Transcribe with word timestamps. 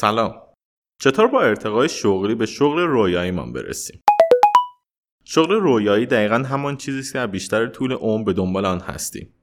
سلام. 0.00 0.34
چطور 1.00 1.26
با 1.26 1.42
ارتقای 1.42 1.88
شغلی 1.88 2.34
به 2.34 2.46
شغل 2.46 2.80
رویاییمان 2.80 3.52
برسیم؟ 3.52 4.02
شغل 5.24 5.54
رویایی 5.54 6.06
دقیقا 6.06 6.34
همان 6.34 6.76
چیزی 6.76 6.98
است 6.98 7.12
که 7.12 7.26
بیشتر 7.26 7.66
طول 7.66 7.92
عمر 7.92 8.24
به 8.24 8.32
دنبال 8.32 8.66
آن 8.66 8.80
هستیم. 8.80 9.34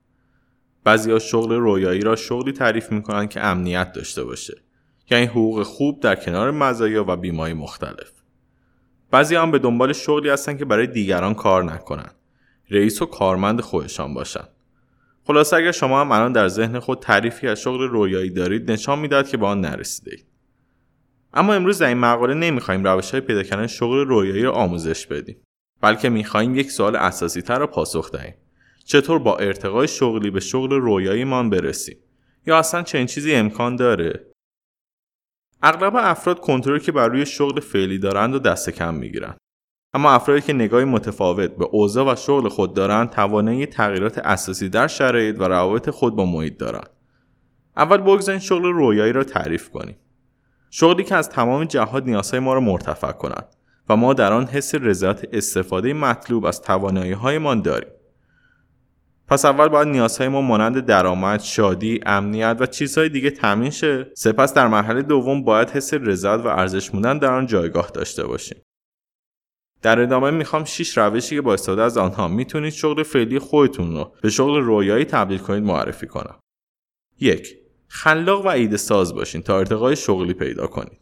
بعضی 0.83 1.19
شغل 1.19 1.53
رویایی 1.53 2.01
را 2.01 2.15
شغلی 2.15 2.51
تعریف 2.51 2.91
می‌کنند 2.91 3.29
که 3.29 3.45
امنیت 3.45 3.93
داشته 3.93 4.23
باشه 4.23 4.53
یعنی 5.11 5.25
حقوق 5.25 5.63
خوب 5.63 5.99
در 5.99 6.15
کنار 6.15 6.51
مزایا 6.51 7.05
و 7.07 7.15
بیمایی 7.15 7.53
مختلف. 7.53 8.11
بعضی 9.11 9.35
هم 9.35 9.51
به 9.51 9.59
دنبال 9.59 9.93
شغلی 9.93 10.29
هستند 10.29 10.57
که 10.57 10.65
برای 10.65 10.87
دیگران 10.87 11.33
کار 11.33 11.63
نکنند 11.63 12.15
رئیس 12.69 13.01
و 13.01 13.05
کارمند 13.05 13.61
خودشان 13.61 14.13
باشند 14.13 14.49
خلاصه 15.23 15.55
اگر 15.55 15.71
شما 15.71 16.01
هم 16.01 16.11
الان 16.11 16.31
در 16.31 16.47
ذهن 16.47 16.79
خود 16.79 16.99
تعریفی 16.99 17.47
از 17.47 17.61
شغل 17.61 17.83
رویایی 17.83 18.29
دارید 18.29 18.71
نشان 18.71 18.99
می‌داد 18.99 19.27
که 19.27 19.37
به 19.37 19.45
آن 19.45 19.61
نرسیدید 19.61 20.34
اما 21.35 21.53
امروز 21.53 21.79
در 21.79 21.87
این 21.87 21.97
مقاله 21.97 22.33
نمی‌خواهیم 22.33 22.83
روش 22.83 23.11
های 23.11 23.21
پیدا 23.21 23.43
کردن 23.43 23.67
شغل 23.67 23.97
رویایی 23.97 24.43
را 24.43 24.51
آموزش 24.51 25.07
بدیم 25.07 25.37
بلکه 25.81 26.09
می‌خواهیم 26.09 26.55
یک 26.55 26.71
سوال 26.71 26.95
اساسی 26.95 27.41
تر 27.41 27.59
را 27.59 27.67
پاسخ 27.67 28.11
دهیم. 28.11 28.33
چطور 28.85 29.19
با 29.19 29.37
ارتقای 29.37 29.87
شغلی 29.87 30.31
به 30.31 30.39
شغل 30.39 30.69
رویاییمان 30.69 31.49
برسیم؟ 31.49 31.97
یا 32.47 32.57
اصلا 32.59 32.83
چنین 32.83 33.05
چیزی 33.05 33.35
امکان 33.35 33.75
داره؟ 33.75 34.31
اغلب 35.63 35.95
افراد 35.95 36.39
کنترلی 36.39 36.79
که 36.79 36.91
بر 36.91 37.07
روی 37.07 37.25
شغل 37.25 37.59
فعلی 37.59 37.99
دارند 37.99 38.35
و 38.35 38.39
دست 38.39 38.69
کم 38.69 38.93
می‌گیرند 38.93 39.37
اما 39.93 40.11
افرادی 40.11 40.41
که 40.41 40.53
نگاهی 40.53 40.85
متفاوت 40.85 41.55
به 41.55 41.65
اوضاع 41.65 42.13
و 42.13 42.15
شغل 42.15 42.49
خود 42.49 42.73
دارند 42.73 43.09
توانایی 43.09 43.65
تغییرات 43.65 44.17
اساسی 44.17 44.69
در 44.69 44.87
شرایط 44.87 45.39
و 45.39 45.43
روابط 45.43 45.89
خود 45.89 46.15
با 46.15 46.25
محیط 46.25 46.57
دارند. 46.57 46.89
اول 47.77 47.97
بگذارید 47.97 48.41
شغل 48.41 48.63
رویایی 48.63 49.13
را 49.13 49.23
تعریف 49.23 49.69
کنیم. 49.69 49.95
شغلی 50.77 51.03
که 51.03 51.15
از 51.15 51.29
تمام 51.29 51.63
جهات 51.63 52.03
نیازهای 52.03 52.39
ما 52.39 52.53
را 52.53 52.59
مرتفع 52.59 53.11
کند 53.11 53.55
و 53.89 53.95
ما 53.95 54.13
در 54.13 54.33
آن 54.33 54.45
حس 54.45 54.75
رضایت 54.75 55.21
استفاده 55.33 55.93
مطلوب 55.93 56.45
از 56.45 56.61
توانایی 56.61 57.11
هایمان 57.11 57.61
داریم 57.61 57.89
پس 59.27 59.45
اول 59.45 59.67
باید 59.67 59.87
نیازهای 59.87 60.27
ما 60.27 60.41
مانند 60.41 60.79
درآمد، 60.79 61.39
شادی، 61.39 61.99
امنیت 62.05 62.57
و 62.59 62.65
چیزهای 62.65 63.09
دیگه 63.09 63.29
تامین 63.29 63.69
شه. 63.69 64.11
سپس 64.13 64.53
در 64.53 64.67
مرحله 64.67 65.01
دوم 65.01 65.43
باید 65.43 65.69
حس 65.69 65.93
رضایت 65.93 66.45
و 66.45 66.47
ارزش 66.47 66.89
بودن 66.89 67.17
در 67.17 67.33
آن 67.33 67.45
جایگاه 67.45 67.89
داشته 67.93 68.27
باشیم. 68.27 68.57
در 69.81 69.99
ادامه 69.99 70.31
می‌خوام 70.31 70.63
6 70.63 70.97
روشی 70.97 71.35
که 71.35 71.41
با 71.41 71.53
استفاده 71.53 71.81
از 71.81 71.97
آنها 71.97 72.27
می‌تونید 72.27 72.73
شغل 72.73 73.03
فعلی 73.03 73.39
خودتون 73.39 73.93
رو 73.93 74.13
به 74.21 74.29
شغل 74.29 74.61
رویایی 74.61 75.05
تبدیل 75.05 75.37
کنید 75.37 75.63
معرفی 75.63 76.07
کنم. 76.07 76.39
یک 77.19 77.64
خلاق 77.87 78.45
و 78.45 78.47
ایده 78.47 78.77
ساز 78.77 79.15
باشین 79.15 79.41
تا 79.41 79.59
ارتقای 79.59 79.95
شغلی 79.95 80.33
پیدا 80.33 80.67
کنید. 80.67 80.99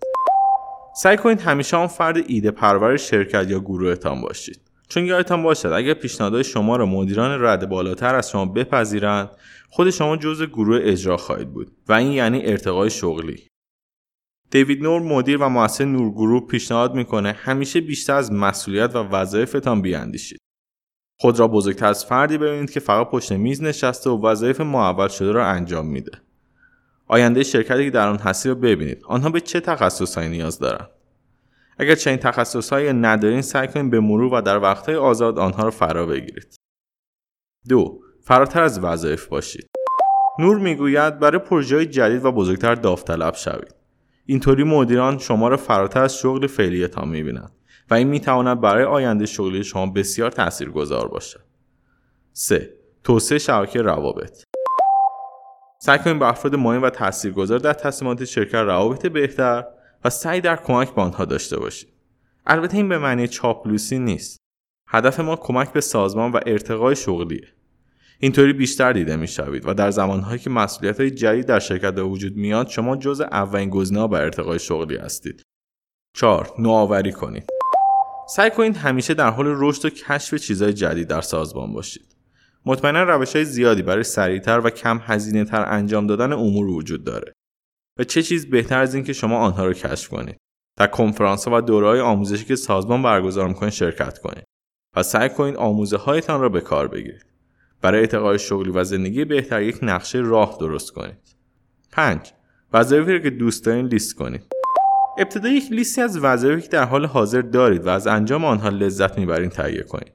سعی 0.96 1.18
کنید 1.18 1.42
همیشه 1.42 1.78
آن 1.78 1.88
فرد 1.88 2.18
ایده 2.28 2.52
پرور 2.52 2.98
شرکت 2.98 3.50
یا 3.50 3.60
گروهتان 3.60 4.22
باشید. 4.22 4.64
چون 4.94 5.06
یادتان 5.06 5.44
باشد 5.44 5.68
اگر 5.68 5.94
پیشنهادهای 5.94 6.44
شما 6.44 6.76
را 6.76 6.86
مدیران 6.86 7.44
رد 7.44 7.70
بالاتر 7.70 8.16
از 8.16 8.30
شما 8.30 8.46
بپذیرند 8.46 9.30
خود 9.70 9.90
شما 9.90 10.18
جزء 10.18 10.46
گروه 10.46 10.80
اجرا 10.82 11.18
خواهید 11.18 11.54
بود 11.54 11.72
و 11.88 11.94
این 11.94 12.12
یعنی 12.12 12.46
ارتقای 12.46 12.90
شغلی 12.90 13.48
دیوید 14.52 14.84
نور 14.84 15.02
مدیر 15.02 15.38
و 15.38 15.50
مؤسس 15.50 15.82
نور 15.82 16.12
گروپ 16.12 16.52
پیشنهاد 16.52 16.96
می‌کنه 16.96 17.32
همیشه 17.32 17.82
بیشتر 17.82 18.14
از 18.14 18.32
مسئولیت 18.32 18.96
و 18.96 19.00
وظایفتان 19.00 19.82
بیاندیشید 19.82 20.40
خود 21.20 21.40
را 21.40 21.48
بزرگتر 21.48 21.88
از 21.88 22.06
فردی 22.06 22.38
ببینید 22.38 22.72
که 22.72 22.80
فقط 22.80 23.10
پشت 23.10 23.32
میز 23.32 23.64
نشسته 23.64 24.10
و 24.10 24.26
وظایف 24.26 24.62
معول 24.62 25.08
شده 25.08 25.32
را 25.32 25.46
انجام 25.46 25.88
میده 25.88 26.12
آینده 27.08 27.44
شرکتی 27.44 27.86
که 27.86 27.92
در 27.92 28.08
آن 28.08 28.18
هستی 28.18 28.50
را 28.50 28.56
ببینید. 28.56 29.02
آنها 29.06 29.30
به 29.30 29.40
چه 29.40 29.60
تخصصهایی 29.60 30.30
نیاز 30.30 30.60
دارند؟ 30.60 30.90
اگر 31.78 31.96
چنین 31.96 32.18
تخصصهایی 32.18 32.94
ندارین 32.94 33.42
سعی 33.42 33.68
کنید 33.68 33.92
به 33.92 34.00
مرور 34.00 34.34
و 34.34 34.42
در 34.42 34.60
وقتهای 34.60 34.96
آزاد 34.96 35.40
آنها 35.40 35.64
را 35.64 35.72
فرا 35.72 36.06
بگیرید. 36.06 36.56
دو 37.70 38.00
فراتر 38.22 38.62
از 38.62 38.80
وظایف 38.80 39.26
باشید. 39.26 39.68
نور 40.40 40.60
می‌گوید 40.60 41.20
برای 41.20 41.40
پروژه 41.40 41.86
جدید 41.86 42.26
و 42.26 42.32
بزرگتر 42.32 42.76
داوطلب 42.76 43.36
شوید. 43.36 43.76
اینطوری 44.26 44.64
مدیران 44.64 45.18
شما 45.18 45.48
را 45.48 45.58
فراتر 45.58 46.02
از 46.02 46.18
شغل 46.18 46.48
فعلیتان 46.48 47.08
می‌بینند 47.10 47.52
و 47.90 47.94
این 47.94 48.08
می‌تواند 48.08 48.62
برای 48.62 48.84
آینده 48.84 49.26
شغلی 49.26 49.64
شما 49.64 49.86
بسیار 49.86 50.32
تاثیرگذار 50.32 51.08
باشد. 51.08 51.44
3. 52.34 52.74
توسعه 53.04 53.38
شبکه 53.38 53.82
روابط. 53.82 54.44
سعی 55.86 56.00
کنید 56.00 56.20
با 56.20 56.28
افراد 56.28 56.56
مهم 56.56 56.84
و 56.84 56.90
تاثیرگذار 56.90 57.60
در 57.60 57.74
تصمیمات 57.74 58.26
شرکت 58.26 58.56
روابط 58.56 59.06
بهتر 59.06 59.64
و 60.04 60.10
سعی 60.10 60.42
در 60.42 60.56
کمک 60.56 60.96
به 60.96 61.02
آنها 61.02 61.26
داشته 61.26 61.60
باشید 61.60 61.90
البته 62.46 62.78
این 62.78 62.90
به 62.90 62.98
معنی 62.98 63.28
چاپلوسی 63.28 64.00
نیست. 64.00 64.38
هدف 64.90 65.20
ما 65.20 65.36
کمک 65.36 65.74
به 65.74 65.82
سازمان 65.82 66.32
و 66.32 66.40
ارتقای 66.46 66.96
شغلیه. 66.96 67.48
اینطوری 68.20 68.54
بیشتر 68.54 68.94
دیده 68.94 69.16
می‌شوید 69.16 69.68
و 69.68 69.74
در 69.74 69.92
زمانهایی 69.92 70.40
که 70.40 70.50
مسئولیت 70.50 71.00
های 71.00 71.12
جدید 71.12 71.46
در 71.46 71.60
شرکت 71.60 71.94
به 71.94 72.04
وجود 72.04 72.36
میاد 72.36 72.68
شما 72.68 72.96
جز 72.96 73.22
اولین 73.22 73.70
گزینه‌ها 73.70 74.08
برای 74.08 74.26
ارتقای 74.26 74.60
شغلی 74.60 74.98
هستید. 74.98 75.42
4. 76.16 76.54
نوآوری 76.60 77.12
کنید. 77.12 77.50
سعی 78.30 78.50
کنید 78.50 78.78
همیشه 78.78 79.14
در 79.14 79.30
حال 79.30 79.46
رشد 79.48 79.86
و 79.86 79.90
کشف 79.90 80.36
چیزهای 80.36 80.74
جدید 80.74 81.08
در 81.08 81.22
سازمان 81.22 81.74
باشید. 81.74 82.13
مطمئنا 82.66 83.04
روش 83.04 83.36
های 83.36 83.46
زیادی 83.46 83.82
برای 83.82 84.04
سریعتر 84.04 84.60
و 84.60 84.70
کم 84.70 85.00
هزینه 85.04 85.46
تر 85.46 85.66
انجام 85.68 86.08
دادن 86.08 86.34
امور 86.34 86.68
وجود 86.68 87.04
داره. 87.04 87.34
و 88.00 88.04
چه 88.04 88.24
چیز 88.24 88.50
بهتر 88.50 88.80
از 88.80 88.96
اینکه 88.96 89.14
شما 89.14 89.38
آنها 89.38 89.66
را 89.66 89.74
کشف 89.74 90.10
کنید؟ 90.10 90.38
در 90.80 90.88
کنفرانس 90.88 91.48
و 91.48 91.62
دورهای 91.62 92.00
آموزشی 92.00 92.46
که 92.46 92.56
سازمان 92.56 93.04
برگزار 93.04 93.48
می‌کنه 93.48 93.70
شرکت 93.70 94.20
کنید. 94.20 94.44
و 94.96 95.04
سعی 95.04 95.30
کنید 95.30 95.56
آموزه 95.56 95.98
هایتان 95.98 96.42
را 96.42 96.50
به 96.50 96.62
کار 96.62 96.88
بگیرید. 96.88 97.26
برای 97.82 98.00
ارتقای 98.00 98.40
شغلی 98.40 98.72
و 98.72 98.84
زندگی 98.84 99.26
بهتر 99.26 99.62
یک 99.62 99.80
نقشه 99.82 100.20
راه 100.20 100.58
درست 100.60 100.92
کنید. 100.92 101.36
5 101.92 102.32
وظایفی 102.74 103.22
که 103.22 103.30
دوست 103.30 103.66
دارین 103.66 103.86
لیست 103.86 104.16
کنید. 104.16 104.44
ابتدا 105.18 105.50
یک 105.50 105.72
لیستی 105.72 106.02
از 106.02 106.18
وظایفی 106.18 106.62
که 106.62 106.68
در 106.68 106.84
حال 106.84 107.06
حاضر 107.06 107.42
دارید 107.42 107.86
و 107.86 107.90
از 107.90 108.08
انجام 108.08 108.46
آنها 108.46 108.70
لذت 108.70 109.18
می‌برین 109.18 109.50
تهیه 109.50 109.84
کنید. 109.84 110.13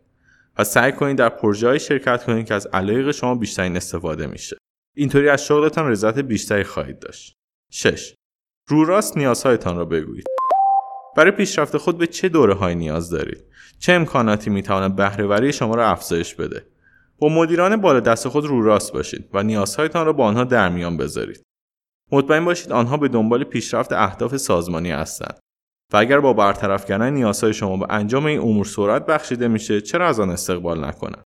و 0.59 0.65
سعی 0.65 0.93
کنید 0.93 1.17
در 1.17 1.29
پروژه 1.29 1.79
شرکت 1.79 2.25
کنید 2.25 2.47
که 2.47 2.55
از 2.55 2.67
علایق 2.67 3.11
شما 3.11 3.35
بیشترین 3.35 3.77
استفاده 3.77 4.27
میشه 4.27 4.57
اینطوری 4.97 5.29
از 5.29 5.47
شغلتان 5.47 5.91
رضایت 5.91 6.19
بیشتری 6.19 6.65
خواهید 6.65 6.99
داشت 6.99 7.33
6. 7.73 8.15
رو 8.69 8.85
راست 8.85 9.17
نیازهایتان 9.17 9.77
را 9.77 9.85
بگویید. 9.85 10.27
برای 11.17 11.31
پیشرفت 11.31 11.77
خود 11.77 11.99
به 11.99 12.07
چه 12.07 12.29
دوره 12.29 12.55
های 12.55 12.75
نیاز 12.75 13.11
دارید؟ 13.11 13.45
چه 13.79 13.93
امکاناتی 13.93 14.51
می 14.51 14.63
تواند 14.63 14.97
بهرهوری 14.97 15.53
شما 15.53 15.75
را 15.75 15.89
افزایش 15.89 16.35
بده؟ 16.35 16.67
با 17.19 17.29
مدیران 17.29 17.77
بالا 17.77 18.01
دست 18.01 18.29
خود 18.29 18.47
رو 18.47 18.63
راست 18.63 18.93
باشید 18.93 19.31
و 19.35 19.43
نیازهایتان 19.43 20.07
را 20.07 20.13
با 20.13 20.25
آنها 20.25 20.45
در 20.45 20.69
میان 20.69 20.97
بذارید. 20.97 21.43
مطمئن 22.13 22.45
باشید 22.45 22.73
آنها 22.73 22.97
به 22.97 23.09
دنبال 23.09 23.45
پیشرفت 23.45 23.93
اهداف 23.93 24.37
سازمانی 24.37 24.91
هستند. 24.91 25.39
و 25.93 25.97
اگر 25.97 26.21
با 26.21 26.33
برطرف 26.33 26.85
کردن 26.85 27.13
نیازهای 27.13 27.55
شما 27.55 27.77
به 27.77 27.87
انجام 27.95 28.27
این 28.27 28.41
امور 28.41 28.65
سرعت 28.65 29.07
بخشیده 29.07 29.49
میشه 29.49 29.81
چرا 29.81 30.09
از 30.09 30.21
آن 30.21 30.31
استقبال 30.31 30.85
نکنند 30.85 31.25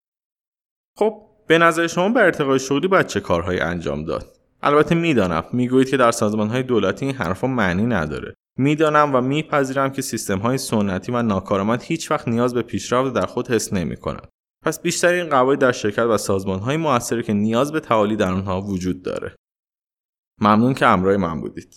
خب 0.98 1.22
به 1.46 1.58
نظر 1.58 1.86
شما 1.86 2.08
به 2.08 2.20
ارتقای 2.20 2.58
شغلی 2.58 2.88
باید 2.88 3.06
چه 3.06 3.20
کارهایی 3.20 3.60
انجام 3.60 4.04
داد 4.04 4.36
البته 4.62 4.94
می‌دانم 4.94 5.44
می‌گویید 5.52 5.90
که 5.90 5.96
در 5.96 6.10
سازمان 6.10 6.48
های 6.48 6.62
دولتی 6.62 7.06
این 7.06 7.14
حرفها 7.14 7.48
معنی 7.48 7.86
نداره 7.86 8.34
می‌دانم 8.58 9.14
و 9.14 9.20
میپذیرم 9.20 9.90
که 9.90 10.02
سیستم 10.02 10.38
های 10.38 10.58
سنتی 10.58 11.12
و 11.12 11.22
ناکارآمد 11.22 11.82
هیچ 11.82 12.10
وقت 12.10 12.28
نیاز 12.28 12.54
به 12.54 12.62
پیشرفت 12.62 13.14
در 13.14 13.26
خود 13.26 13.50
حس 13.50 13.72
نمی 13.72 13.96
کنند. 13.96 14.28
پس 14.64 14.82
بیشتر 14.82 15.12
این 15.12 15.28
قواعد 15.28 15.58
در 15.58 15.72
شرکت 15.72 15.98
و 15.98 16.18
سازمان 16.18 16.58
های 16.58 16.76
موثری 16.76 17.22
که 17.22 17.32
نیاز 17.32 17.72
به 17.72 17.80
تعالی 17.80 18.16
در 18.16 18.32
آنها 18.32 18.60
وجود 18.60 19.02
داره. 19.02 19.36
ممنون 20.40 20.74
که 20.74 20.86
همراه 20.86 21.16
من 21.16 21.40
بودید. 21.40 21.68